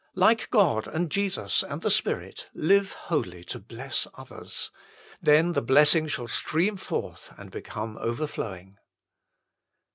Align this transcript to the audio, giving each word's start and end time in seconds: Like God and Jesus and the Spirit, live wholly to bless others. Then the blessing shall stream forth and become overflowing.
Like 0.15 0.49
God 0.49 0.87
and 0.87 1.11
Jesus 1.11 1.61
and 1.61 1.83
the 1.83 1.91
Spirit, 1.91 2.49
live 2.55 2.91
wholly 2.93 3.43
to 3.43 3.59
bless 3.59 4.07
others. 4.15 4.71
Then 5.21 5.53
the 5.53 5.61
blessing 5.61 6.07
shall 6.07 6.27
stream 6.27 6.75
forth 6.75 7.31
and 7.37 7.51
become 7.51 7.99
overflowing. 8.01 8.79